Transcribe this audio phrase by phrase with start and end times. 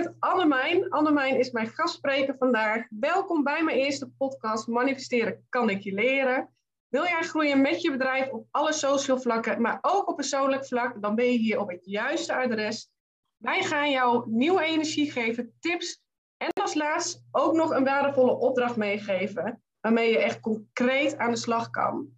[0.00, 0.90] met Annemijn.
[0.90, 2.86] Annemijn is mijn gastspreker vandaag.
[2.90, 6.54] Welkom bij mijn eerste podcast Manifesteren kan ik je leren.
[6.88, 11.02] Wil jij groeien met je bedrijf op alle social vlakken, maar ook op persoonlijk vlak,
[11.02, 12.90] dan ben je hier op het juiste adres.
[13.36, 16.02] Wij gaan jou nieuwe energie geven, tips
[16.36, 21.36] en als laatst ook nog een waardevolle opdracht meegeven, waarmee je echt concreet aan de
[21.36, 22.08] slag kan.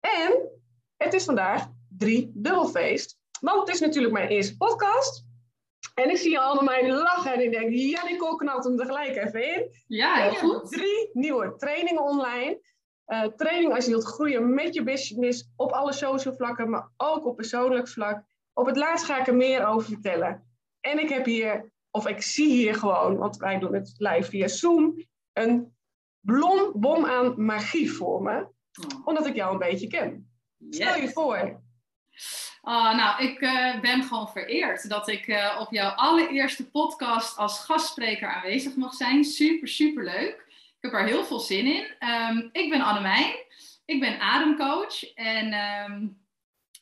[0.00, 0.48] En
[0.96, 5.27] het is vandaag drie dubbelfeest, want het is natuurlijk mijn eerste podcast.
[5.98, 9.54] En ik zie allemaal mijn lachen en ik denk, ja, die knalt hem tegelijk even
[9.54, 9.70] in.
[9.86, 10.70] Ja, heel goed.
[10.70, 12.60] Drie nieuwe trainingen online.
[13.06, 17.26] Uh, training als je wilt groeien met je business op alle social vlakken, maar ook
[17.26, 18.24] op persoonlijk vlak.
[18.52, 20.46] Op het laatst ga ik er meer over vertellen.
[20.80, 24.48] En ik heb hier, of ik zie hier gewoon, want wij doen het live via
[24.48, 25.76] Zoom, een
[26.20, 28.38] blombom aan magie voor me.
[28.40, 29.06] Oh.
[29.06, 30.30] Omdat ik jou een beetje ken.
[30.70, 31.60] Stel je voor.
[32.68, 37.64] Uh, nou, ik uh, ben gewoon vereerd dat ik uh, op jouw allereerste podcast als
[37.64, 39.24] gastspreker aanwezig mag zijn.
[39.24, 40.44] Super, super leuk.
[40.48, 42.08] Ik heb er heel veel zin in.
[42.08, 43.34] Um, ik ben Annemijn.
[43.84, 45.14] Ik ben ademcoach.
[45.14, 46.18] En um,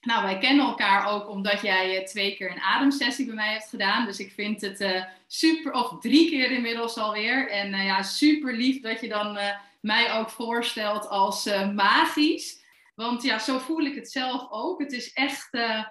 [0.00, 4.06] nou, wij kennen elkaar ook omdat jij twee keer een ademsessie bij mij hebt gedaan.
[4.06, 7.50] Dus ik vind het super, of drie keer inmiddels alweer.
[7.50, 9.38] En ja, super lief dat je dan
[9.80, 12.64] mij ook voorstelt als magisch.
[12.96, 14.80] Want ja, zo voel ik het zelf ook.
[14.80, 15.84] Het is echt, uh,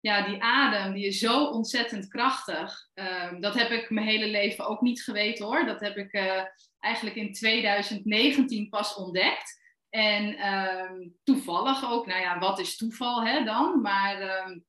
[0.00, 2.88] ja, die adem, die is zo ontzettend krachtig.
[2.94, 5.64] Um, dat heb ik mijn hele leven ook niet geweten hoor.
[5.64, 6.42] Dat heb ik uh,
[6.78, 9.60] eigenlijk in 2019 pas ontdekt.
[9.88, 13.80] En um, toevallig ook, nou ja, wat is toeval hè, dan?
[13.80, 14.64] Maar um,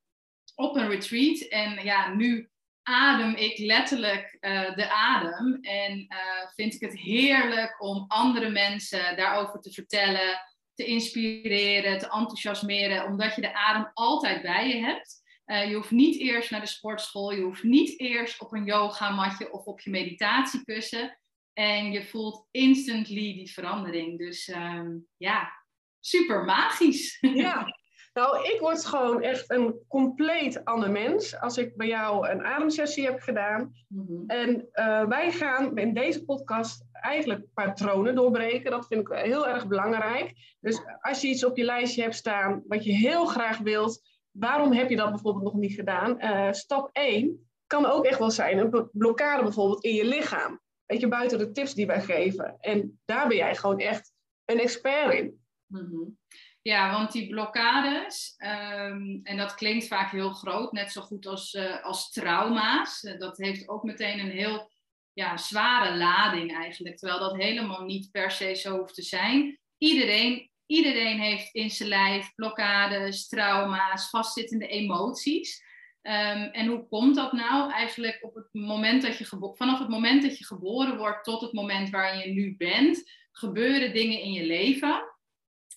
[0.56, 1.40] op een retreat.
[1.40, 2.50] En ja, nu
[2.84, 5.58] adem ik letterlijk uh, de adem.
[5.62, 6.08] En
[6.56, 13.36] vind ik het heerlijk om andere mensen daarover te vertellen te inspireren, te enthousiasmeren, omdat
[13.36, 15.22] je de adem altijd bij je hebt.
[15.46, 19.52] Uh, je hoeft niet eerst naar de sportschool, je hoeft niet eerst op een yogamatje
[19.52, 21.18] of op je meditatiekussen.
[21.54, 24.18] En je voelt instantly die verandering.
[24.18, 25.52] Dus um, ja,
[26.00, 27.18] super magisch.
[27.22, 27.66] Ja,
[28.14, 33.06] nou, ik word gewoon echt een compleet ander mens als ik bij jou een ademsessie
[33.06, 33.74] heb gedaan.
[33.88, 34.24] Mm -hmm.
[34.28, 38.72] En uh, wij gaan in deze podcast eigenlijk patronen doorbreken.
[38.72, 40.34] Dat vind ik heel erg belangrijk.
[40.60, 44.74] Dus als je iets op je lijstje hebt staan wat je heel graag wilt, waarom
[44.74, 46.18] heb je dat bijvoorbeeld nog niet gedaan?
[46.20, 50.62] Uh, stap 1 kan ook echt wel zijn een blokkade bijvoorbeeld in je lichaam.
[50.86, 52.58] Weet je, buiten de tips die wij geven.
[52.60, 54.12] En daar ben jij gewoon echt
[54.46, 55.42] een expert in.
[55.66, 56.18] Mm -hmm.
[56.64, 61.54] Ja, want die blokkades, um, en dat klinkt vaak heel groot, net zo goed als,
[61.54, 63.02] uh, als trauma's.
[63.18, 64.72] dat heeft ook meteen een heel
[65.14, 66.98] ja, zware lading eigenlijk.
[66.98, 69.60] Terwijl dat helemaal niet per se zo hoeft te zijn.
[69.78, 75.64] Iedereen, iedereen heeft in zijn lijf blokkades, trauma's, vastzittende emoties.
[76.02, 77.72] Um, en hoe komt dat nou?
[77.72, 79.26] Eigenlijk op het moment dat je
[79.56, 83.94] vanaf het moment dat je geboren wordt tot het moment waar je nu bent, gebeuren
[83.94, 85.13] dingen in je leven.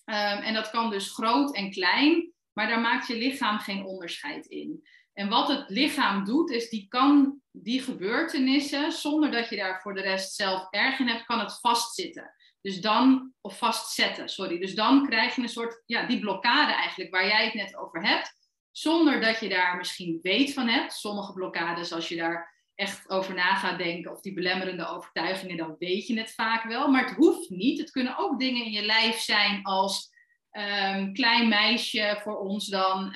[0.09, 4.45] Um, en dat kan dus groot en klein, maar daar maakt je lichaam geen onderscheid
[4.45, 4.87] in.
[5.13, 9.93] En wat het lichaam doet, is die kan die gebeurtenissen, zonder dat je daar voor
[9.93, 12.35] de rest zelf erg in hebt, kan het vastzitten.
[12.61, 14.59] Dus dan, of vastzetten, sorry.
[14.59, 18.07] Dus dan krijg je een soort, ja, die blokkade eigenlijk, waar jij het net over
[18.07, 18.31] hebt,
[18.71, 20.93] zonder dat je daar misschien weet van hebt.
[20.93, 25.75] Sommige blokkades, als je daar echt over na gaat denken, of die belemmerende overtuigingen, dan
[25.79, 26.87] weet je het vaak wel.
[26.87, 27.79] Maar het hoeft niet.
[27.79, 30.09] Het kunnen ook dingen in je lijf zijn als
[30.51, 33.13] um, klein meisje voor ons dan, um,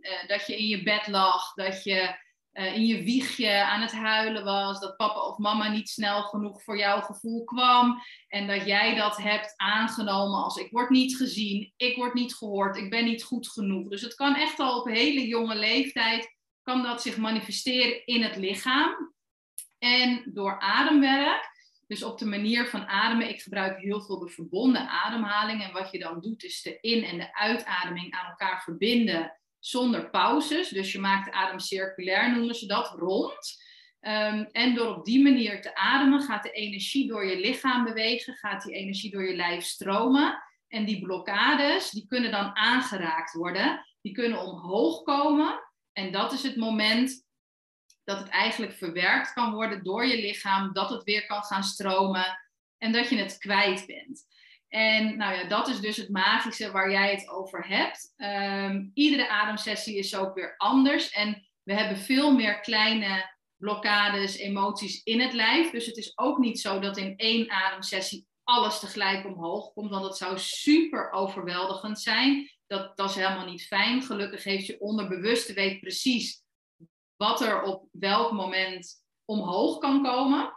[0.00, 2.20] uh, dat je in je bed lag, dat je
[2.52, 6.62] uh, in je wiegje aan het huilen was, dat papa of mama niet snel genoeg
[6.62, 11.72] voor jouw gevoel kwam en dat jij dat hebt aangenomen als ik word niet gezien,
[11.76, 13.88] ik word niet gehoord, ik ben niet goed genoeg.
[13.88, 18.36] Dus het kan echt al op hele jonge leeftijd kan dat zich manifesteren in het
[18.36, 19.14] lichaam
[19.78, 21.50] en door ademwerk.
[21.86, 25.62] Dus op de manier van ademen, ik gebruik heel veel de verbonden ademhaling.
[25.62, 30.10] En wat je dan doet, is de in- en de uitademing aan elkaar verbinden zonder
[30.10, 30.68] pauzes.
[30.68, 33.60] Dus je maakt de adem circulair, noemen ze dat, rond.
[34.00, 38.34] Um, en door op die manier te ademen, gaat de energie door je lichaam bewegen,
[38.34, 40.42] gaat die energie door je lijf stromen.
[40.68, 45.60] En die blokkades, die kunnen dan aangeraakt worden, die kunnen omhoog komen.
[45.92, 47.24] En dat is het moment
[48.04, 52.38] dat het eigenlijk verwerkt kan worden door je lichaam, dat het weer kan gaan stromen
[52.78, 54.24] en dat je het kwijt bent.
[54.68, 58.14] En nou ja, dat is dus het magische waar jij het over hebt.
[58.16, 61.10] Um, iedere ademsessie is ook weer anders.
[61.10, 65.70] En we hebben veel meer kleine blokkades, emoties in het lijf.
[65.70, 69.90] Dus het is ook niet zo dat in één ademsessie alles tegelijk omhoog komt.
[69.90, 72.50] Want dat zou super overweldigend zijn.
[72.72, 74.02] Dat, dat is helemaal niet fijn.
[74.02, 76.42] Gelukkig heeft je onderbewuste weet precies
[77.16, 80.52] wat er op welk moment omhoog kan komen.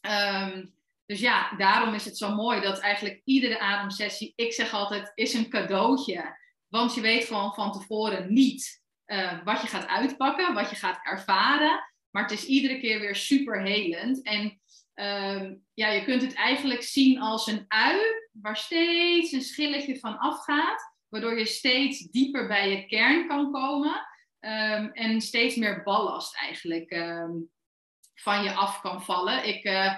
[0.00, 0.66] Ehm,
[1.06, 5.34] dus ja, daarom is het zo mooi dat eigenlijk iedere ademsessie, ik zeg altijd, is
[5.34, 6.38] een cadeautje.
[6.68, 11.00] Want je weet gewoon van tevoren niet uh, wat je gaat uitpakken, wat je gaat
[11.02, 11.80] ervaren.
[12.10, 14.22] Maar het is iedere keer weer super helend.
[14.22, 14.60] En
[15.00, 18.00] Ehm, ja, je kunt het eigenlijk zien als een ui
[18.32, 24.06] waar steeds een schilletje van afgaat, waardoor je steeds dieper bij je kern kan komen
[24.38, 27.30] ehm, en steeds meer ballast eigenlijk ehm,
[28.14, 29.48] van je af kan vallen.
[29.48, 29.94] Ik, uh,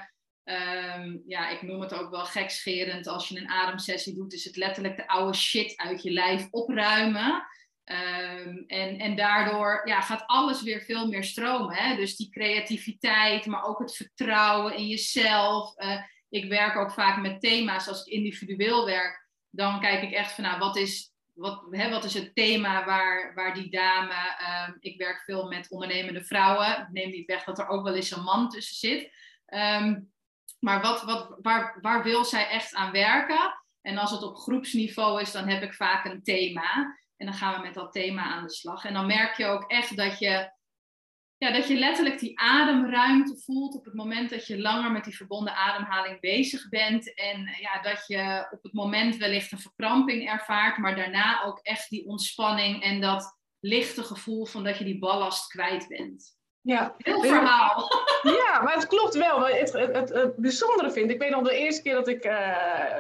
[1.27, 3.07] ja, ik noem het ook wel gekscherend.
[3.07, 7.47] Als je een ademsessie doet, is het letterlijk de oude shit uit je lijf opruimen.
[7.85, 11.75] Ehm, en, en daardoor ja, gaat alles weer veel meer stromen.
[11.77, 11.97] Hè?
[11.97, 15.79] Dus die creativiteit, maar ook het vertrouwen in jezelf.
[15.79, 19.29] Uh, ik werk ook vaak met thema's als ik individueel werk.
[19.55, 23.35] Dan kijk ik echt van, nou, wat is, wat, hè, wat is het thema waar,
[23.35, 24.37] waar die dame...
[24.41, 26.89] Uh, ik werk veel met ondernemende vrouwen.
[26.93, 29.11] neem niet weg dat er ook wel eens een man tussen zit.
[29.47, 30.13] Um,
[30.59, 33.63] maar wat, wat, waar, waar wil zij echt aan werken?
[33.81, 36.97] En als het op groepsniveau is, dan heb ik vaak een thema.
[37.17, 38.85] En dan gaan we met dat thema aan de slag.
[38.85, 40.53] En dan merk je ook echt dat je,
[41.43, 45.17] ja, dat je letterlijk die ademruimte voelt op het moment dat je langer met die
[45.17, 47.15] verbonden ademhaling bezig bent.
[47.15, 51.91] En ja, dat je op het moment wellicht een verkramping ervaart, maar daarna ook echt
[51.91, 56.37] die ontspanning en dat lichte gevoel van dat je die ballast kwijt bent.
[56.61, 56.95] Ja.
[56.99, 57.89] Heel verhaal.
[58.23, 59.47] Ja, maar het klopt wel.
[59.47, 62.99] Het, het, het, bijzondere vind ik, weet nog de eerste keer dat ik, uh,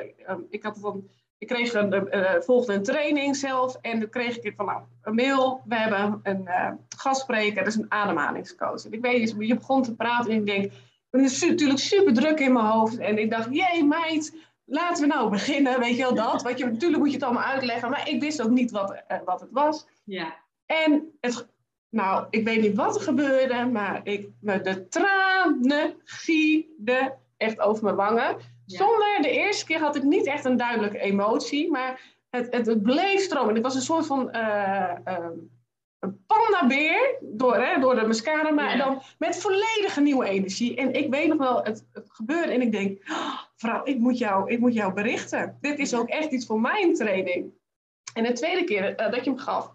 [0.50, 1.08] ik had van
[1.42, 5.14] ik kreeg een, uh, volgde een training zelf en toen kreeg ik van nou, een
[5.14, 5.62] mail.
[5.64, 8.84] We hebben een uh, gastspreker, dat is een ademhalingscoach.
[8.84, 10.72] En ik weet je begon te praten en ik denk,
[11.10, 12.98] het is natuurlijk super druk in mijn hoofd.
[12.98, 16.42] En ik dacht, jee meid, laten we nou beginnen, weet je wel dat.
[16.42, 19.16] Want je, natuurlijk moet je het allemaal uitleggen, maar ik wist ook niet wat, uh,
[19.24, 19.86] wat het was.
[20.04, 20.36] Ja.
[20.66, 21.46] En het,
[21.88, 27.12] nou, ik weet niet wat er gebeurde, maar ik, de tranen gieden
[27.42, 28.36] echt over mijn wangen.
[28.66, 32.00] Zonder, de eerste keer had ik niet echt een duidelijke emotie, maar
[32.30, 33.54] het, het, het bleef stromen.
[33.54, 35.26] Het was een soort van uh, uh,
[35.98, 40.76] een pandabeer door, hè, door de mascara, maar dan met volledige nieuwe energie.
[40.76, 44.18] En ik weet nog wel, het, het gebeurde en ik denk, oh, vrouw, ik moet,
[44.18, 45.58] jou, ik moet jou berichten.
[45.60, 47.52] Dit is ook echt iets voor mijn training.
[48.14, 49.72] En de tweede keer uh, dat je hem gaf,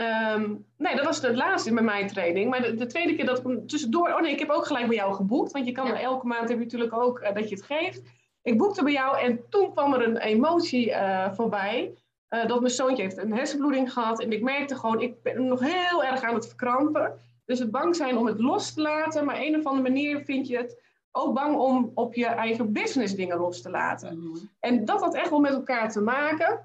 [0.00, 2.50] Um, nee, dat was het laatste met mijn training.
[2.50, 4.08] Maar de, de, tweede keer dat ik tussendoor...
[4.08, 5.52] Oh nee, ik heb ook gelijk bij jou geboekt.
[5.52, 8.02] Want je kan elke maand heb je natuurlijk ook uh, dat je het geeft.
[8.42, 11.94] Ik boekte bij jou en toen kwam er een emotie uh, voorbij.
[12.30, 14.20] Uh, dat mijn zoontje heeft een hersenbloeding gehad.
[14.20, 17.20] En ik merkte gewoon, ik ben nog heel erg aan het verkrampen.
[17.44, 19.24] Dus het bang zijn om het los te laten.
[19.24, 23.14] Maar een of andere manier vind je het ook bang om op je eigen business
[23.14, 24.18] dingen los te laten.
[24.18, 24.50] Mm -hmm.
[24.60, 26.60] En dat had echt wel met elkaar te maken.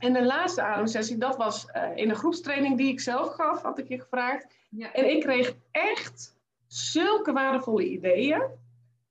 [0.00, 3.78] En de laatste ademsessie, dat was uh, in een groepstraining die ik zelf gaf, had
[3.78, 4.46] ik je gevraagd.
[4.68, 4.92] Ja.
[4.92, 6.36] En ik kreeg echt
[6.66, 8.42] zulke waardevolle ideeën,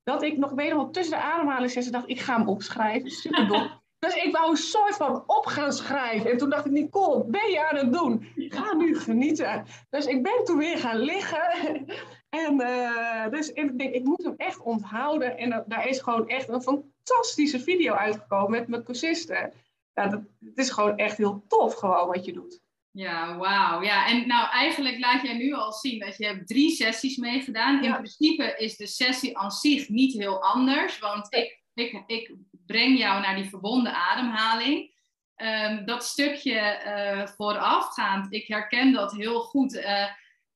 [0.04, 3.10] dat ik nog wederom tussen de ademhalingssessie dacht, ik ga hem opschrijven.
[3.10, 3.70] Super dom.
[3.98, 6.30] dus ik wou een soort van op gaan schrijven.
[6.30, 8.26] En toen dacht ik, Nicole, ben je aan het doen?
[8.34, 9.64] Ga nu genieten.
[9.90, 11.86] Dus ik ben toen weer gaan liggen.
[12.44, 15.38] en uh, dus ik denk, ik moet hem echt onthouden.
[15.38, 19.52] En uh, daar is gewoon echt een fantastische video uitgekomen met mijn cursisten
[19.94, 22.60] ja, dat, het is gewoon echt heel tof gewoon wat je doet.
[22.92, 23.82] Ja, wauw.
[23.82, 27.84] Ja, en nou eigenlijk laat jij nu al zien dat je hebt drie sessies meegedaan.
[27.84, 32.34] In principe is de sessie aan zich niet heel anders, want ik, ik, ik
[32.66, 34.98] breng jou naar die verbonden ademhaling.
[35.36, 39.74] Um, dat stukje uh, voorafgaand, ik herken dat heel goed.
[39.74, 40.04] Uh,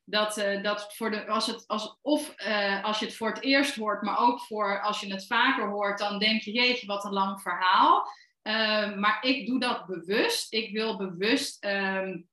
[0.05, 2.35] dat, uh, dat voor de, als, het, als, of
[2.83, 5.99] als je het voor het eerst hoort, maar ook voor als je het vaker hoort,
[5.99, 8.07] dan denk je, jeetje, wat een lang verhaal.
[8.45, 10.53] Uh, maar ik doe dat bewust.
[10.53, 12.29] Ik wil bewust um,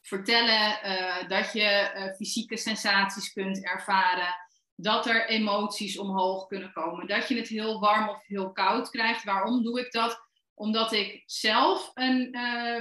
[0.00, 4.34] vertellen uh, dat je uh, fysieke sensaties kunt ervaren.
[4.74, 7.06] Dat er emoties omhoog kunnen komen.
[7.06, 9.24] Dat je het heel warm of heel koud krijgt.
[9.24, 10.26] Waarom doe ik dat?
[10.54, 12.36] Omdat ik zelf een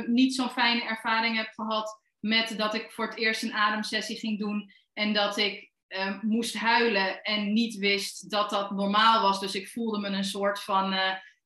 [0.08, 4.40] niet zo'n fijne ervaring heb gehad met dat ik voor het eerst een ademsessie ging
[4.40, 4.72] doen.
[4.94, 9.40] En dat ik ehm, moest huilen en niet wist dat dat normaal was.
[9.40, 10.94] Dus ik voelde me een soort van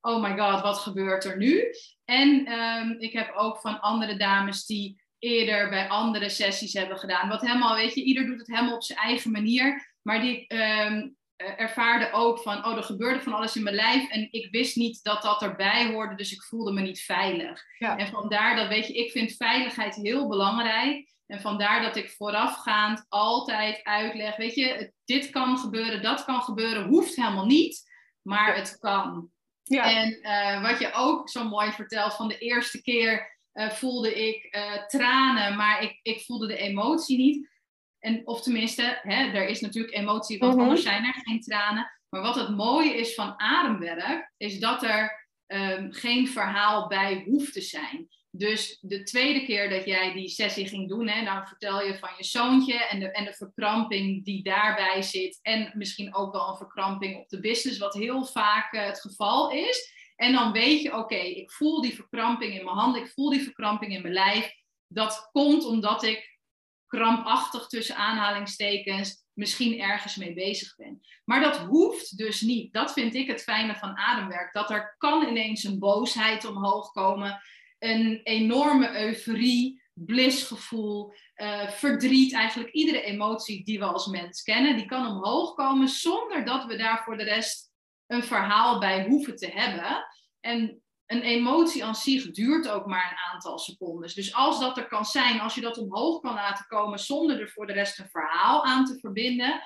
[0.06, 1.74] oh my god, wat gebeurt er nu?
[2.04, 7.28] En um, ik heb ook van andere dames die eerder bij andere sessies hebben gedaan.
[7.28, 9.94] Wat helemaal, weet je, ieder doet het helemaal op zijn eigen manier.
[10.02, 14.10] Maar die um, ervaarde ook van, oh, er gebeurde van alles in mijn lijf.
[14.10, 17.62] En ik wist niet dat dat erbij hoorde, dus ik voelde me niet veilig.
[17.78, 17.96] Ja.
[17.96, 21.14] En vandaar dat, weet je, ik vind veiligheid heel belangrijk.
[21.26, 26.86] En vandaar dat ik voorafgaand altijd uitleg, weet je, dit kan gebeuren, dat kan gebeuren,
[26.86, 27.90] hoeft helemaal niet,
[28.22, 29.30] maar het kan.
[29.68, 29.90] Ja.
[29.90, 34.56] En uh, wat je ook zo mooi vertelt, van de eerste keer uh, voelde ik
[34.56, 37.50] uh, tranen, maar ik, ik voelde de emotie niet.
[37.98, 40.62] En, of tenminste, hè, er is natuurlijk emotie, want mhm.
[40.62, 41.90] anders zijn er geen tranen.
[42.08, 47.52] Maar wat het mooie is van ademwerk, is dat er ehm, geen verhaal bij hoeft
[47.52, 48.08] te zijn.
[48.38, 52.10] Dus de tweede keer dat jij die sessie ging doen, hè, dan vertel je van
[52.16, 55.38] je zoontje en de, en de verkramping die daarbij zit.
[55.42, 59.50] En misschien ook wel een verkramping op de business, wat heel vaak eh, het geval
[59.50, 59.94] is.
[60.16, 63.42] En dan weet je, oké, ik voel die verkramping in mijn handen, ik voel die
[63.42, 64.52] verkramping in mijn lijf.
[64.86, 66.38] Dat komt omdat ik
[66.86, 71.00] krampachtig tussen aanhalingstekens misschien ergens mee bezig ben.
[71.24, 72.72] Maar dat hoeft dus niet.
[72.72, 74.52] Dat vind ik het fijne van ademwerk.
[74.52, 77.40] Dat er kan ineens een boosheid omhoog komen,
[77.78, 84.86] een enorme euforie, blissgevoel, uh, verdriet, eigenlijk iedere emotie die we als mens kennen, die
[84.86, 87.72] kan omhoog komen zonder dat we daar voor de rest
[88.06, 90.06] een verhaal bij hoeven te hebben.
[90.40, 94.14] En een emotie aan zich duurt ook maar een aantal seconden.
[94.14, 97.48] Dus als dat er kan zijn, als je dat omhoog kan laten komen zonder er
[97.48, 99.62] voor de rest een verhaal aan te verbinden,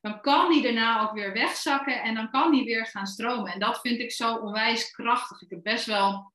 [0.00, 3.52] dan kan die daarna ook weer wegzakken en dan kan die weer gaan stromen.
[3.52, 5.42] En dat vind ik zo onwijs krachtig.
[5.42, 6.33] Ik heb best wel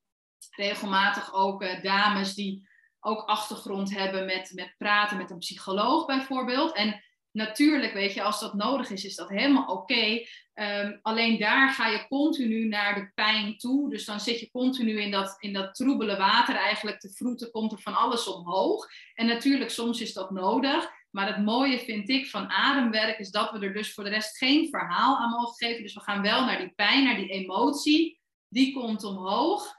[0.55, 2.67] regelmatig ook uh, dames die
[2.99, 6.75] ook achtergrond hebben met, met praten met een psycholoog bijvoorbeeld.
[6.75, 10.25] En natuurlijk, weet je, als dat nodig is, is dat helemaal oké.
[10.53, 13.89] Ehm, alleen daar ga je continu naar de pijn toe.
[13.89, 17.71] Dus dan zit je continu in dat, in dat troebele water eigenlijk te vroeten, komt
[17.71, 18.87] er van alles omhoog.
[19.13, 20.89] En natuurlijk, soms is dat nodig.
[21.09, 24.37] Maar het mooie vind ik van ademwerk is dat we er dus voor de rest
[24.37, 25.83] geen verhaal aan mogen geven.
[25.83, 28.19] Dus we gaan wel naar die pijn, naar die emotie.
[28.47, 29.77] Die komt omhoog.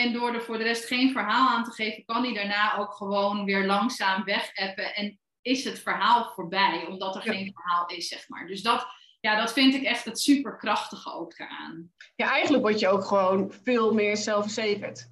[0.00, 2.92] En door er voor de rest geen verhaal aan te geven, kan die daarna ook
[2.92, 4.94] gewoon weer langzaam wegappen.
[4.94, 8.46] En is het verhaal voorbij, omdat er geen verhaal is, zeg maar.
[8.46, 8.86] Dus dat,
[9.20, 11.92] ja, dat vind ik echt het superkrachtige ook eraan.
[12.16, 15.08] Ja, eigenlijk word je ook gewoon veel meer zelfverzekerd.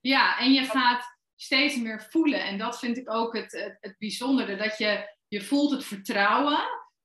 [0.00, 2.44] Ja, en je gaat steeds meer voelen.
[2.44, 6.58] En dat vind ik ook het, het, het bijzondere, dat je, je voelt het vertrouwen.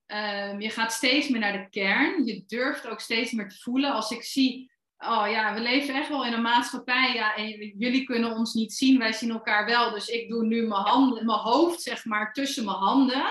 [0.06, 2.24] Um, je gaat steeds meer naar de kern.
[2.24, 3.92] Je durft ook steeds meer te voelen.
[3.92, 7.14] Als ik zie oh ja, we leven echt wel in een maatschappij.
[7.14, 7.48] Ja, en
[7.78, 9.90] jullie kunnen ons niet zien, wij zien elkaar wel.
[9.90, 13.24] Dus ik doe nu mijn, handen, mijn hoofd, zeg maar, tussen mijn handen.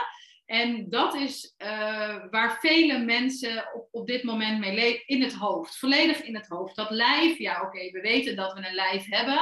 [0.45, 5.33] En dat is uh, waar vele mensen op, op dit moment mee leven, in het
[5.33, 5.77] hoofd.
[5.77, 6.75] Volledig in het hoofd.
[6.75, 9.41] Dat lijf, ja oké, we weten dat we een lijf hebben.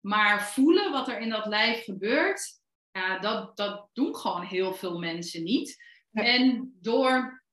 [0.00, 2.60] Maar voelen wat er in dat lijf gebeurt,
[2.92, 5.76] ja, dat, dat doen gewoon heel veel mensen niet.
[6.12, 7.44] En door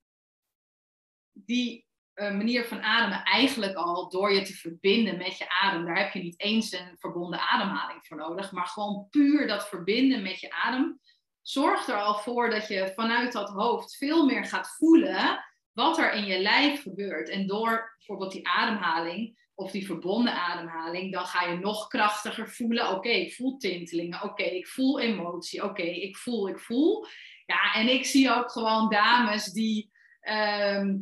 [1.34, 1.87] die
[2.18, 5.86] manier van ademen eigenlijk al door je te verbinden met je adem.
[5.86, 10.22] Daar heb je niet eens een verbonden ademhaling voor nodig, maar gewoon puur dat verbinden
[10.22, 11.00] met je adem
[11.42, 16.14] zorgt er al voor dat je vanuit dat hoofd veel meer gaat voelen wat er
[16.14, 17.30] in je lijf gebeurt.
[17.30, 22.90] En door bijvoorbeeld die ademhaling of die verbonden ademhaling, dan ga je nog krachtiger voelen.
[22.90, 24.24] Oké, ik voel tintelingen.
[24.24, 25.64] Oké, ik voel emotie.
[25.64, 27.06] Oké, ik voel, ik voel.
[27.46, 30.96] Ja, en ik zie ook gewoon dames die ehm,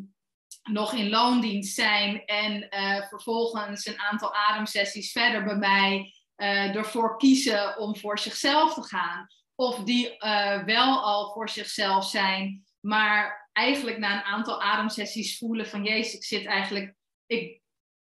[0.71, 7.17] nog in loondienst zijn en uh, vervolgens een aantal ademsessies verder bij mij uh, ervoor
[7.17, 9.27] kiezen om voor zichzelf te gaan.
[9.55, 15.67] Of die uh, wel al voor zichzelf zijn, maar eigenlijk na een aantal ademsessies voelen
[15.67, 16.95] van jezus, ik zit eigenlijk,
[17.25, 17.61] ik,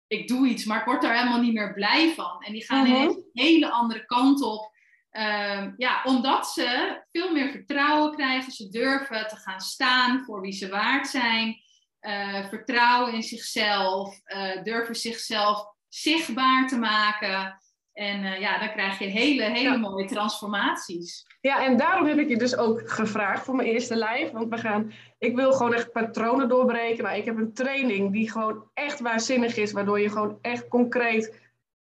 [0.07, 2.43] ik doe iets, maar ik word daar helemaal niet meer blij van.
[2.43, 3.03] En die gaan uh -huh.
[3.03, 4.71] een hele andere kant op.
[5.11, 10.53] Ehm, ja, omdat ze veel meer vertrouwen krijgen, ze durven te gaan staan voor wie
[10.53, 11.57] ze waard zijn.
[12.01, 17.59] Uh, vertrouwen in zichzelf, uh, durven zichzelf zichtbaar te maken.
[17.93, 21.27] En uh, ja, dan krijg je hele, hele mooie transformaties.
[21.41, 24.33] Ja, en daarom heb ik je dus ook gevraagd voor mijn eerste live.
[24.33, 27.05] Want we gaan, ik wil gewoon echt patronen doorbreken.
[27.05, 31.51] Nou, ik heb een training die gewoon echt waanzinnig is, waardoor je gewoon echt concreet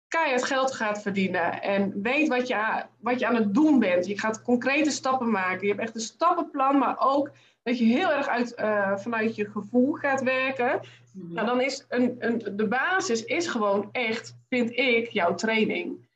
[0.08, 1.62] keihard geld gaat verdienen.
[1.62, 4.06] En weet wat je, wat je aan het doen bent.
[4.06, 5.66] Je gaat concrete stappen maken.
[5.66, 7.30] Je hebt echt een stappenplan, maar ook
[7.68, 10.80] dat je heel erg uit, uh, vanuit je gevoel gaat werken.
[11.12, 16.06] Mm Nou, dan is een, een, de basis is gewoon echt, vind ik, jouw training.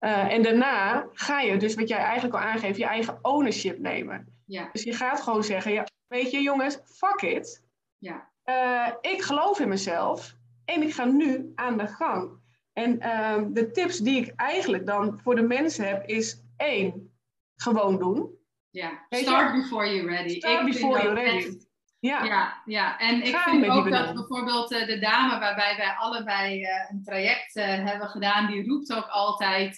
[0.00, 4.26] Uh, en daarna ga je dus, wat jij eigenlijk al aangeeft, je eigen ownership nemen.
[4.46, 4.68] Ja.
[4.72, 7.62] Dus je gaat gewoon zeggen, ja, weet je jongens, fuck it.
[7.98, 8.30] Ja.
[8.44, 12.30] Uh, ik geloof in mezelf en ik ga nu aan de gang.
[12.72, 17.12] En ehm, de tips die ik eigenlijk dan voor de mensen heb, is één,
[17.56, 18.30] gewoon doen.
[18.72, 20.38] Ja, start before you're ready.
[20.38, 21.58] Start ik before you're ready.
[21.98, 22.24] Ja.
[22.24, 26.68] ja, ja, en ik vind ook dat bijvoorbeeld uh, de dame waarbij wij allebei uh,
[26.90, 29.76] een traject uh, hebben gedaan, die roept ook altijd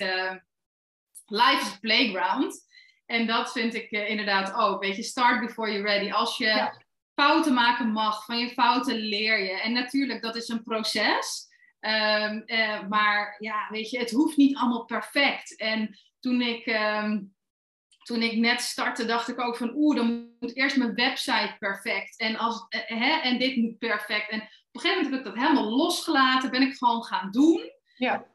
[1.26, 2.66] life is playground.
[3.06, 4.82] En dat vind ik inderdaad ook.
[4.82, 6.12] Weet je, start before you're ready.
[6.12, 6.82] Als je ja.
[7.14, 9.60] fouten maken mag, van je fouten leer je.
[9.60, 11.52] En natuurlijk, dat is een proces.
[11.80, 12.44] Um,
[12.88, 15.56] maar ja, weet je, het hoeft niet allemaal perfect.
[15.56, 17.34] En toen ik um,
[18.04, 22.18] toen ik net startte, dacht ik ook van oeh, dan moet eerst mijn website perfect.
[22.18, 24.30] En, als, eh, hè, en dit moet perfect.
[24.30, 27.72] En op een gegeven moment heb ik dat helemaal losgelaten, ben ik gewoon gaan doen.
[27.96, 28.26] Ja.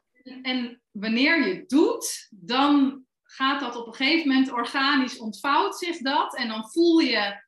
[0.42, 5.98] En, wanneer je het doet, dan gaat dat op een gegeven moment organisch ontvouwt zich
[5.98, 6.36] dat.
[6.36, 7.44] En dan voel je,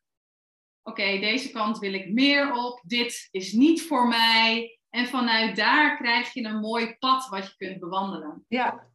[0.82, 2.82] oké, deze kant wil ik meer op.
[2.86, 4.78] Dit is niet voor mij.
[4.90, 8.44] En vanuit daar krijg je een mooi pad wat je kunt bewandelen.
[8.48, 8.86] Ja,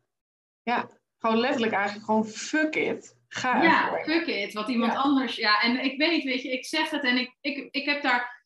[0.63, 0.89] ja.
[1.19, 3.16] gewoon letterlijk eigenlijk gewoon fuck it.
[3.27, 4.13] Ga Ja, ervoor.
[4.13, 4.53] fuck it.
[4.53, 4.99] Wat iemand Ja.
[4.99, 5.35] anders.
[5.35, 8.45] Ja, en ik weet, weet je, ik zeg het en ik, ik, ik heb daar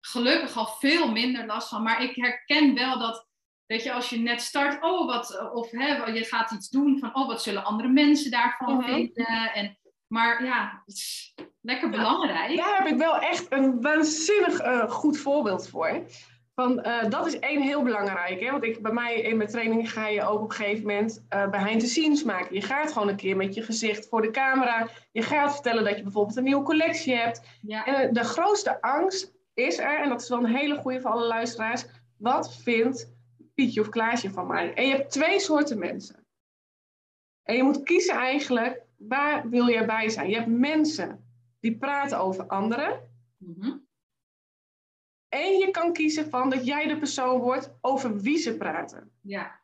[0.00, 1.82] gelukkig al veel minder last van.
[1.82, 3.26] Maar ik herken wel dat,
[3.66, 7.14] weet je, als je net start, oh wat, of hè, je gaat iets doen van,
[7.14, 8.84] oh wat zullen andere mensen daarvan Mhm.
[8.84, 9.52] vinden.
[9.54, 12.56] En, maar ja, het is lekker belangrijk.
[12.56, 16.06] Daar heb ik wel echt een waanzinnig eh, goed voorbeeld voor.
[16.60, 18.40] Van, eh, dat is één heel belangrijk.
[18.40, 18.50] Hè?
[18.50, 21.50] Want ik, bij mij in mijn training ga je ook op een gegeven moment eh
[21.50, 22.54] behind the scenes maken.
[22.54, 24.88] Je gaat gewoon een keer met je gezicht voor de camera.
[25.12, 27.42] Je gaat vertellen dat je bijvoorbeeld een nieuwe collectie hebt.
[27.62, 31.00] Ja, En eh, de grootste angst is er, en dat is wel een hele goede
[31.00, 31.84] voor alle luisteraars.
[32.16, 33.12] Wat vindt
[33.54, 34.74] Pietje of Klaasje van mij?
[34.74, 36.26] En je hebt twee soorten mensen.
[37.42, 40.28] En je moet kiezen eigenlijk, waar wil jij bij zijn?
[40.28, 41.24] Je hebt mensen
[41.60, 43.00] die praten over anderen.
[43.36, 43.70] Mhm.
[45.30, 49.10] En je kan kiezen van dat jij de persoon wordt over wie ze praten.
[49.20, 49.58] ja.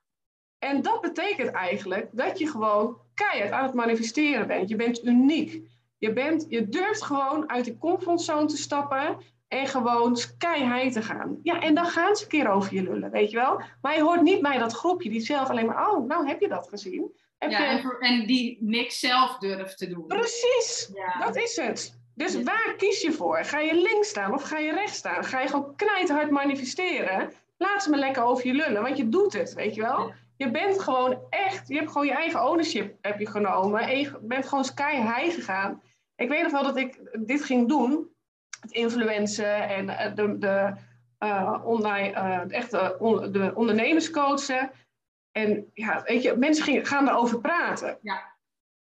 [0.58, 4.68] En dat betekent eigenlijk dat je gewoon keihard aan het manifesteren bent.
[4.68, 5.62] Je bent uniek.
[5.99, 9.18] Je, bent, je durft gewoon uit de comfortzone te stappen
[9.49, 11.38] en gewoon high te gaan.
[11.42, 13.62] Ja, en dan gaan ze een keer over je lullen, weet je wel.
[13.82, 16.49] Maar je hoort niet bij dat groepje die zelf alleen maar, oh, nou heb je
[16.49, 17.12] dat gezien?
[17.38, 17.96] Heb ja je...
[18.00, 20.06] en die niks zelf durft te doen.
[20.06, 21.25] Precies, Ja.
[21.25, 21.99] dat is het.
[22.16, 22.42] Dus Ja.
[22.42, 23.44] waar kies je voor?
[23.44, 25.25] Ga je links staan of ga je rechts staan?
[25.25, 27.32] Ga je gewoon knijthard manifesteren?
[27.58, 30.06] Laat ze me lekker over je lullen, want je doet het, weet je wel?
[30.08, 30.14] Ja.
[30.37, 33.80] Je bent gewoon echt, je hebt gewoon je eigen ownership heb je genomen.
[33.80, 35.82] En je bent gewoon sky high gegaan.
[36.16, 38.11] Ik weet nog wel dat ik dit ging doen.
[38.61, 40.73] Het influencen en eh, de, de,
[41.18, 44.70] eh, online, eh, echte on- de ondernemerscoachen.
[45.33, 47.98] En ja, weet je, mensen gingen, gaan erover praten.
[48.02, 48.35] Ja.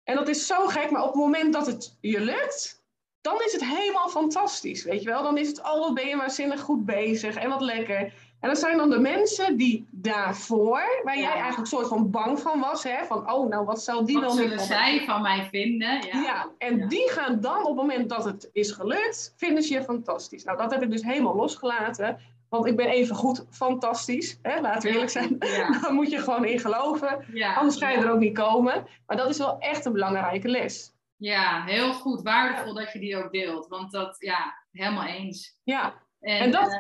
[0.05, 2.82] En dat is zo gek, maar op het moment dat het je lukt,
[3.23, 5.23] dan is het helemaal fantastisch, weet je wel.
[5.23, 8.13] Dan is het, oh, wat ben je waanzinnig goed bezig en wat lekker.
[8.41, 12.61] En dat zijn dan de mensen die daarvoor, waar jij eigenlijk soort van bang van
[12.61, 15.49] was, hè, van, oh, nou, wat zal die Wat wel zullen niet zij van mij
[15.51, 16.03] vinden?
[16.13, 16.23] Ja.
[16.23, 16.49] ja.
[16.59, 16.87] en Ja.
[16.87, 20.45] die gaan dan op het moment dat het is gelukt, vinden ze je fantastisch.
[20.45, 22.19] Nou, dat heb ik dus helemaal losgelaten.
[22.49, 24.39] Want ik ben even goed fantastisch.
[24.43, 24.61] Hè?
[24.61, 25.37] Laten we eerlijk zijn.
[25.39, 25.71] Ja.
[25.81, 27.25] Daar moet je gewoon in geloven.
[27.33, 27.55] Ja.
[27.55, 28.05] Anders ga je ja.
[28.05, 28.87] er ook niet komen.
[29.07, 30.92] Maar dat is wel echt een belangrijke les.
[31.23, 32.23] Ja, heel goed.
[32.23, 33.67] Waardevol dat je die ook deelt.
[33.69, 35.59] Want dat, ja, helemaal eens.
[35.63, 36.79] Ja, En, En dat- eh,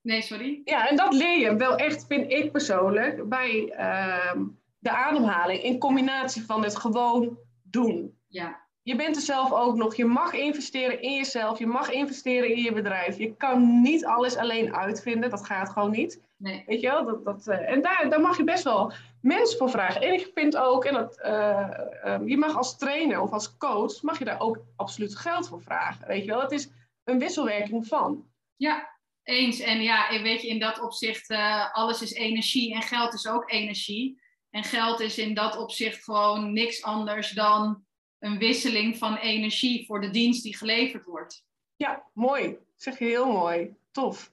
[0.00, 0.60] nee, sorry.
[0.64, 4.44] ja en dat leer je wel echt, vind ik persoonlijk, bij ehm,
[4.78, 5.62] de ademhaling.
[5.62, 8.18] In combinatie van het gewoon doen.
[8.26, 9.96] Ja, Je bent er zelf ook nog.
[9.96, 11.58] Je mag investeren in jezelf.
[11.58, 13.18] Je mag investeren in je bedrijf.
[13.18, 15.30] Je kan niet alles alleen uitvinden.
[15.30, 16.20] Dat gaat gewoon niet.
[16.36, 16.64] nee.
[16.66, 17.04] Weet je wel?
[17.04, 20.00] Dat, dat, eh, en daar, daar mag je best wel mensen voor vragen.
[20.00, 21.68] En ik vind ook, en dat, eh,
[22.02, 25.62] eh, je mag als trainer of als coach, mag je daar ook absoluut geld voor
[25.62, 26.06] vragen.
[26.06, 26.40] Weet je wel?
[26.40, 26.70] Het is
[27.04, 28.26] een wisselwerking van.
[28.56, 29.60] Ja, eens.
[29.60, 33.50] En ja, weet je, in dat opzicht, eh, alles is energie en geld is ook
[33.50, 34.20] energie.
[34.50, 37.88] En geld is in dat opzicht gewoon niks anders dan
[38.20, 41.44] een wisseling van energie voor de dienst die geleverd wordt.
[41.76, 42.58] Ja, mooi.
[42.76, 43.74] Zeg je heel mooi.
[43.90, 44.32] Tof.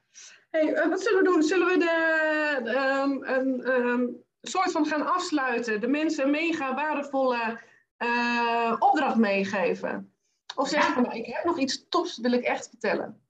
[0.52, 1.44] Hey, eh, wat zullen we doen?
[1.44, 4.06] Zullen we de, de, ehm, een ehm,
[4.42, 5.82] soort van gaan afsluiten?
[5.82, 7.60] De mensen een mega waardevolle
[7.98, 10.12] eh, opdracht meegeven?
[10.56, 13.22] Of zeg je van, nou, ik heb nog iets tofs, wil ik echt vertellen.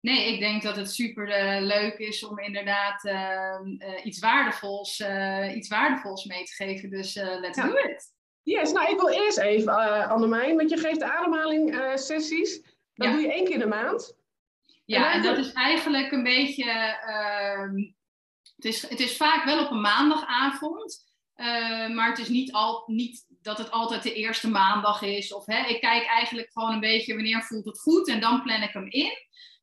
[0.00, 5.00] Nee, ik denk dat het super eh, leuk is om inderdaad eh, eh, iets, waardevols,
[5.00, 6.90] eh, iets waardevols mee te geven.
[6.90, 7.66] Dus eh, let's Ja.
[7.66, 8.12] do it.
[8.42, 12.62] Yes, nou ik wil eerst even, uh, Annemijn, want je geeft de ademhaling eh, sessies.
[12.94, 13.12] Dat Ja.
[13.12, 14.16] doe je één keer in de maand.
[14.84, 16.64] Ja, En en dat is eigenlijk een beetje.
[17.06, 17.74] ehm,
[18.56, 21.10] het, is, het is vaak wel op een maandagavond.
[21.34, 25.32] eh, maar het is niet, al, niet dat het altijd de eerste maandag is.
[25.34, 28.62] Of, hè, ik kijk eigenlijk gewoon een beetje wanneer voelt het goed en dan plan
[28.62, 29.12] ik hem in.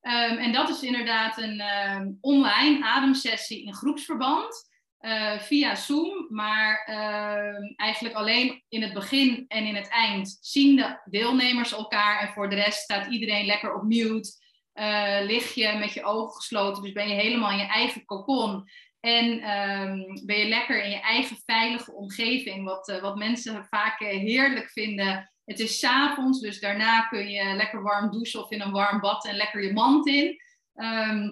[0.01, 4.68] Ehm, en dat is inderdaad een ehm, online ademsessie in groepsverband.
[4.99, 10.75] Eh, via Zoom, maar ehm, eigenlijk alleen in het begin en in het eind zien
[10.75, 12.19] de deelnemers elkaar.
[12.19, 14.31] En voor de rest staat iedereen lekker op mute.
[14.73, 18.69] Eh, lig je met je ogen gesloten, dus ben je helemaal in je eigen cocon.
[18.99, 23.99] En ehm, ben je lekker in je eigen veilige omgeving, wat, eh, wat mensen vaak
[23.99, 25.31] heerlijk vinden.
[25.45, 29.25] Het is avonds, dus daarna kun je lekker warm douchen of in een warm bad
[29.25, 30.41] en lekker je mand in.
[30.73, 31.29] Ehm,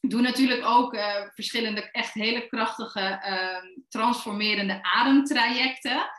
[0.00, 6.10] doe natuurlijk ook eh, verschillende echt hele krachtige ehm, transformerende ademtrajecten.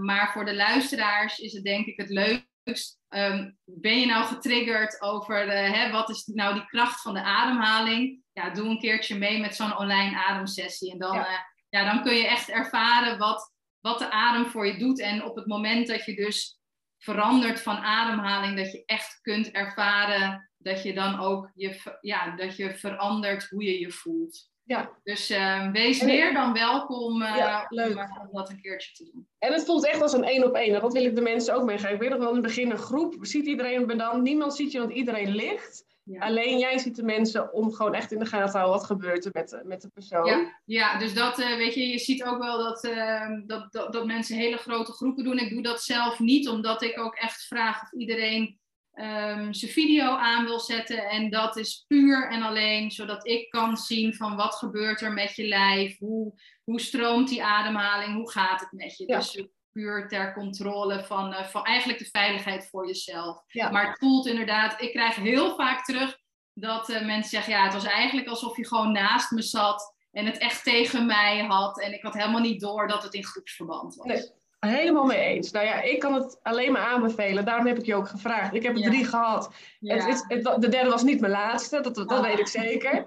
[0.00, 2.98] maar voor de luisteraars is het denk ik het leukst.
[3.08, 8.22] Ehm, ben je nou getriggerd over hè, wat is nou die kracht van de ademhaling?
[8.32, 10.92] Ja, doe een keertje mee met zo'n online ademsessie.
[10.92, 11.46] En dan, ja.
[11.68, 11.92] ja.
[11.92, 15.00] dan kun je echt ervaren wat, wat de adem voor je doet.
[15.00, 16.58] En op het moment dat je dus
[16.98, 22.56] verandert van ademhaling, dat je echt kunt ervaren dat je dan ook je, ja, dat
[22.56, 24.52] je verandert hoe je je voelt.
[24.64, 24.90] Ja.
[25.02, 29.28] Dus uh, wees meer dan welkom uh, ja, om, dat een keertje te doen.
[29.38, 30.80] En het voelt echt als een één op één.
[30.80, 31.94] Dat wil ik de mensen ook meegeven.
[31.94, 33.16] Ik weet nog wel in het begin een groep.
[33.20, 34.22] Ziet iedereen dan?
[34.22, 35.84] Niemand ziet je, want iedereen ligt.
[36.18, 39.24] Alleen jij ziet de mensen om gewoon echt in de gaten te houden wat gebeurt
[39.24, 40.26] er met de, met de persoon.
[40.26, 43.92] Ja, ja dus dat, uh, weet je, je ziet ook wel dat, uh, dat, dat,
[43.92, 45.38] dat, mensen hele grote groepen doen.
[45.38, 48.58] Ik doe dat zelf niet, omdat ik ook echt vraag of iedereen
[48.94, 51.08] um, zijn video aan wil zetten.
[51.08, 55.36] En dat is puur en alleen zodat ik kan zien van wat gebeurt er met
[55.36, 59.06] je lijf, hoe, hoe stroomt die ademhaling, hoe gaat het met je.
[59.06, 63.42] Dus puur ter controle van, uh, van eigenlijk de veiligheid voor jezelf.
[63.52, 66.18] Maar het voelt inderdaad, ik krijg heel vaak terug
[66.52, 70.26] dat uh, mensen zeggen, ja, het was eigenlijk alsof je gewoon naast me zat en
[70.26, 71.80] het echt tegen mij had.
[71.80, 74.06] En ik had helemaal niet door dat het in groepsverband was.
[74.06, 74.42] Nee.
[74.66, 75.50] Helemaal mee eens.
[75.50, 77.44] Nou ja, ik kan het alleen maar aanbevelen.
[77.44, 78.54] Daarom heb ik je ook gevraagd.
[78.54, 79.50] Ik heb er drie gehad.
[79.80, 83.04] Het, het, de derde was niet mijn laatste, dat, dat weet ik zeker.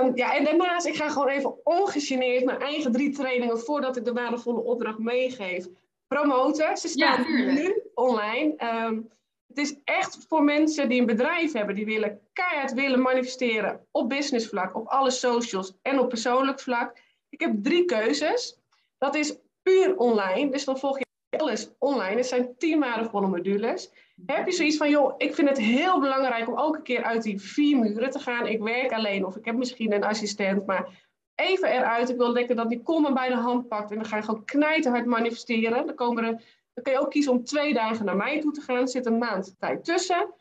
[0.00, 4.04] um, ja, en daarnaast, ik ga gewoon even ongegeneerd mijn eigen drie trainingen voordat ik
[4.04, 5.66] de waardevolle opdracht meegeef,
[6.08, 6.76] promoten.
[6.76, 8.52] Ze staan nu online.
[8.56, 9.00] Ehm,
[9.46, 14.08] het is echt voor mensen die een bedrijf hebben, die willen keihard willen manifesteren op
[14.08, 16.98] businessvlak, op alle socials en op persoonlijk vlak.
[17.28, 18.58] Ik heb drie keuzes.
[18.98, 20.50] Dat is puur online.
[20.50, 21.04] Dus dan volg je
[21.36, 22.16] alles online.
[22.16, 23.90] Het zijn tien waardevolle modules.
[24.26, 27.40] Heb je zoiets van, joh, ik vind het heel belangrijk om elke keer uit die
[27.40, 28.46] vier muren te gaan.
[28.46, 30.88] Ik werk alleen of ik heb misschien een assistent, maar
[31.34, 32.10] even eruit.
[32.10, 34.44] Ik wil lekker dat die kom bij de hand pakt en dan ga je gewoon
[34.44, 35.86] knijterhard manifesteren.
[35.86, 36.42] Dan, komen er,
[36.74, 38.76] dan kun je ook kiezen om twee dagen naar mij toe te gaan.
[38.76, 40.34] Er zit een maand tijd tussen.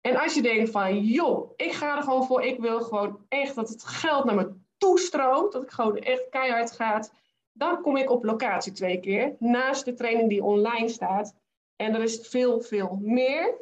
[0.00, 2.42] En als je denkt van, joh, ik ga er gewoon voor.
[2.42, 5.52] Ik wil gewoon echt dat het geld naar me toestroomt.
[5.52, 7.12] Dat ik gewoon echt keihard gaat
[7.56, 11.34] dan kom ik op locatie twee keer, naast de training die online staat.
[11.76, 13.54] En er is veel, veel meer.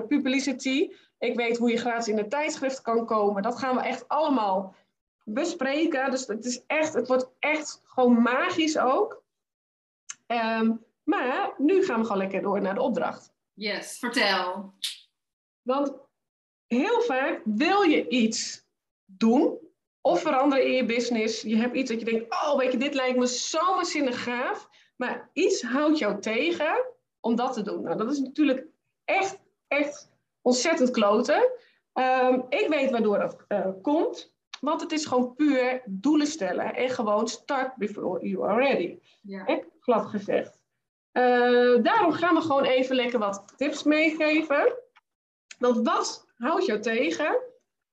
[0.08, 0.90] publicity.
[1.18, 3.42] Ik weet hoe je gratis in een tijdschrift kan komen.
[3.42, 4.74] Dat gaan we echt allemaal
[5.28, 6.10] bespreken.
[6.10, 9.22] Dus het, is echt, het wordt echt gewoon magisch ook.
[10.26, 13.32] Ehm, maar nu gaan we gewoon lekker door naar de opdracht.
[13.52, 14.74] Yes, vertel.
[15.62, 15.94] Want
[16.66, 18.64] heel vaak wil je iets
[19.04, 19.58] doen
[20.00, 21.42] of veranderen in je business.
[21.42, 24.68] Je hebt iets dat je denkt, oh weet je, dit lijkt me zo waanzinnig gaaf.
[24.96, 27.82] Maar iets houdt jou tegen om dat te doen.
[27.82, 28.66] Nou, dat is natuurlijk
[29.04, 30.10] echt, echt
[30.42, 31.50] ontzettend kloten.
[31.92, 34.34] Um, ik weet waardoor dat uh, komt.
[34.60, 38.98] Want het is gewoon puur doelen stellen en gewoon start before you are ready.
[39.22, 39.62] Ja.
[39.80, 40.58] glad gezegd.
[41.12, 44.76] Uh, daarom gaan we gewoon even lekker wat tips meegeven.
[45.58, 47.36] Want wat houdt jou tegen?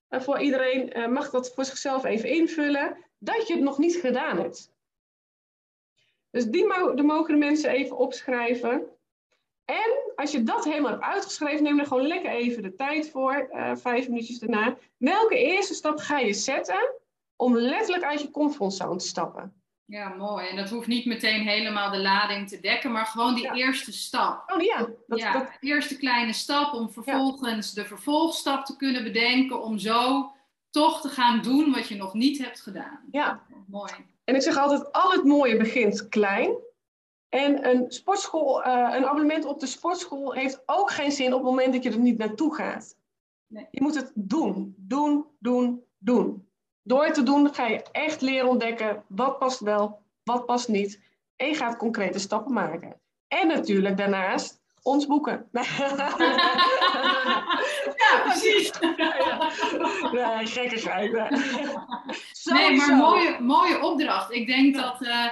[0.10, 2.98] Uh, voor iedereen uh, mag dat voor zichzelf even invullen.
[3.18, 4.72] Dat je het nog niet gedaan hebt.
[6.30, 8.88] Dus die mo mogen de mensen even opschrijven.
[9.66, 13.50] En als je dat helemaal hebt uitgeschreven, neem er gewoon lekker even de tijd voor,
[13.54, 14.78] uh, vijf minuutjes daarna.
[14.98, 16.94] Welke eerste stap ga je zetten
[17.36, 19.54] om letterlijk uit je comfortzone te stappen?
[19.86, 20.48] Ja, mooi.
[20.48, 24.52] En dat hoeft niet meteen helemaal de lading te dekken, maar gewoon die eerste stap.
[24.52, 24.88] Oh ja.
[25.08, 25.52] Dat, ja, dat...
[25.60, 30.32] eerste kleine stap om vervolgens de vervolgstap te kunnen bedenken om zo
[30.70, 33.00] toch te gaan doen wat je nog niet hebt gedaan.
[33.12, 33.44] Ja.
[33.68, 33.92] Mooi.
[34.24, 36.56] En ik zeg altijd, al het mooie begint klein.
[37.34, 41.50] En een, sportschool, uh, een abonnement op de sportschool heeft ook geen zin op het
[41.50, 42.98] moment dat je er niet naartoe gaat.
[43.48, 43.68] Nee.
[43.72, 46.48] Je moet het doen, doen, doen, doen.
[46.84, 51.02] Door het te doen ga je echt leren ontdekken wat past wel, wat past niet.
[51.36, 53.00] En je gaat concrete stappen maken.
[53.28, 55.50] En natuurlijk daarnaast ons boeken.
[58.02, 58.72] ja, precies.
[60.12, 61.12] Nee, gekkigheid.
[61.12, 61.30] Nee,
[62.44, 64.32] nee maar mooie, mooie opdracht.
[64.32, 65.30] Ik denk dat, uh,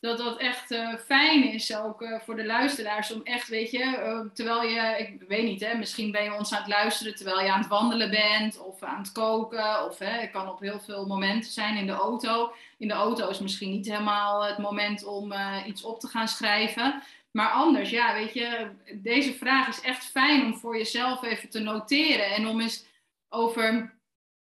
[0.00, 4.28] dat dat echt uh, fijn is ook uh, voor de luisteraars om echt, weet je,
[4.34, 7.52] terwijl je, ik weet niet, hè, misschien ben je ons aan het luisteren terwijl je
[7.52, 11.06] aan het wandelen bent of aan het koken of hè, het kan op heel veel
[11.06, 12.52] momenten zijn in de auto.
[12.78, 15.32] In de auto is misschien niet helemaal het moment om
[15.66, 17.02] iets op te gaan schrijven.
[17.30, 21.60] Maar anders, ja, weet je, deze vraag is echt fijn om voor jezelf even te
[21.60, 22.84] noteren en om eens
[23.28, 23.94] over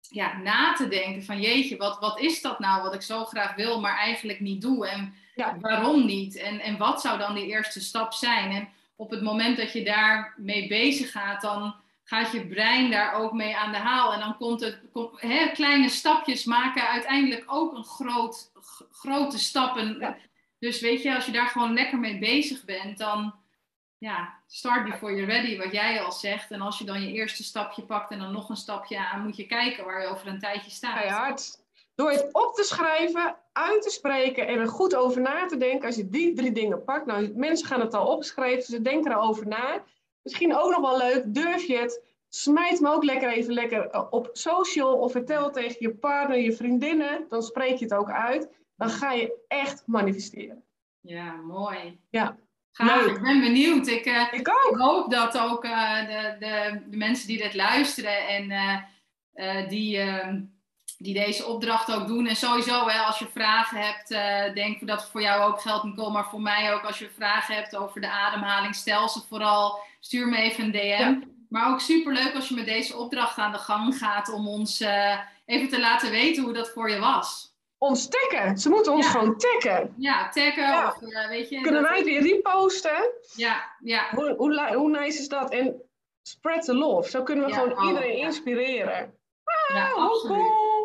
[0.09, 3.55] ja, na te denken van jeetje, wat, wat is dat nou wat ik zo graag
[3.55, 5.13] wil, maar eigenlijk niet doe en
[5.59, 8.51] waarom niet en, en wat zou dan die eerste stap zijn?
[8.51, 13.33] En op het moment dat je daarmee bezig gaat, dan gaat je brein daar ook
[13.33, 14.79] mee aan de haal en dan komt het,
[15.15, 18.51] hè, kleine stapjes maken uiteindelijk ook een groot,
[18.91, 20.15] grote stappen.
[20.59, 23.33] Dus weet je, als je daar gewoon lekker mee bezig bent, dan
[23.97, 26.51] ja, start before you're ready, wat jij al zegt.
[26.51, 29.35] En als je dan je eerste stapje pakt en dan nog een stapje aan, moet
[29.35, 31.09] je kijken waar je over een tijdje staat.
[31.09, 31.65] hard.
[31.97, 35.85] Door het op te schrijven, uit te spreken en er goed over na te denken.
[35.85, 37.05] Als je die drie dingen pakt.
[37.05, 39.83] Nou, mensen gaan het al opschrijven, ze denken erover na.
[40.21, 42.05] Misschien ook nog wel leuk, durf je het?
[42.29, 46.53] Smijt me ook lekker even lekker eh, op social of vertel tegen je partner, je
[46.53, 47.25] vriendinnen.
[47.29, 50.63] Dan spreek je het ook uit dan ga je echt manifesteren.
[51.01, 51.99] Ja, mooi.
[52.09, 52.37] Ja.
[52.71, 53.87] Gaaf, ik ben benieuwd.
[53.87, 54.71] Ik, uh, ik, ook.
[54.71, 58.51] ik hoop dat ook uh, de, de, de, mensen die dit luisteren en
[59.33, 60.41] uh, die, ehm,
[60.97, 62.27] die deze opdracht ook doen.
[62.27, 64.07] En sowieso, hè, als je vragen hebt,
[64.55, 66.83] denk dat het voor jou ook geldt, Nicole, maar voor mij ook.
[66.83, 69.79] Als je vragen hebt over de ademhaling, stel ze vooral.
[69.99, 70.79] Stuur me even een DM.
[70.79, 71.19] Ja.
[71.49, 74.83] Maar ook superleuk als je met deze opdracht aan de gang gaat om ons
[75.45, 78.57] even te laten weten hoe dat voor je was ons taggen.
[78.57, 79.93] Ze moeten ons gewoon taggen.
[79.97, 80.87] Ja, taggen.
[80.87, 83.09] Of, uh, weet je, Kunnen wij het weer reposten?
[83.35, 84.07] Ja, ja.
[84.15, 85.51] Hoe, hoe, hoe, nice is dat?
[85.51, 85.81] En
[86.21, 87.09] spread the love.
[87.09, 89.15] Zo kunnen we gewoon oh, iedereen inspireren.
[89.43, 89.93] Ah, ja,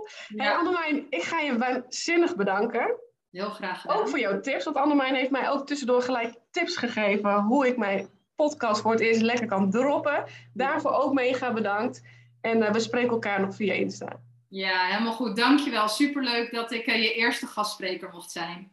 [0.03, 0.41] cool.
[0.41, 0.45] Ja.
[0.45, 3.01] Hey, Annemijn, ik ga je waanzinnig bedanken.
[3.31, 3.97] Heel graag gedaan.
[3.97, 4.65] Ook voor jouw tips.
[4.65, 9.01] Want Annemijn heeft mij ook tussendoor gelijk tips gegeven hoe ik mijn podcast voor het
[9.01, 10.25] eerst lekker kan droppen.
[10.53, 12.03] Daarvoor ook mega bedankt.
[12.41, 14.21] En uh, we spreken elkaar nog via Insta.
[14.49, 15.37] Ja, helemaal goed.
[15.37, 15.88] Dankjewel.
[15.88, 18.73] Superleuk dat ik uh, je eerste gastspreker mocht zijn.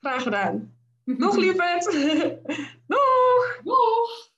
[0.00, 0.76] Graag gedaan.
[1.04, 1.84] Nog lieverd.
[2.86, 3.60] Doeg.
[3.64, 4.31] Doeg.